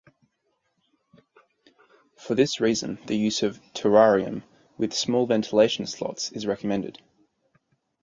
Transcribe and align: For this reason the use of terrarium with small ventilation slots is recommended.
For 2.17 2.33
this 2.33 2.59
reason 2.59 2.97
the 3.05 3.15
use 3.15 3.43
of 3.43 3.61
terrarium 3.75 4.41
with 4.75 4.93
small 4.93 5.27
ventilation 5.27 5.85
slots 5.85 6.31
is 6.31 6.47
recommended. 6.47 6.99